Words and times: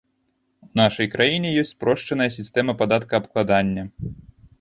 У 0.67 0.69
нашай 0.79 1.09
краіне 1.15 1.51
ёсць 1.63 1.69
спрошчаная 1.75 2.27
сістэма 2.37 2.75
падаткаабкладання. 2.81 3.83